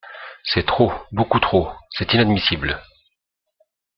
[0.43, 2.81] C’est trop, beaucoup trop, c’est inadmissible.